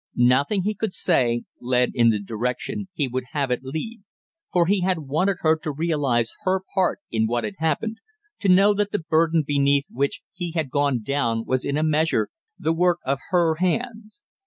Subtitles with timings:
[0.15, 4.01] Nothing he could say led in the direction he would have had it lead,
[4.51, 7.97] for he wanted her to realize her part in what had happened,
[8.39, 12.29] to know that the burden beneath which he had gone down was in a measure
[12.57, 14.23] the work of her hands.